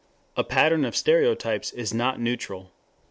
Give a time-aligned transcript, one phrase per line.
[0.35, 2.71] A pattern of stereotypes is not neutral.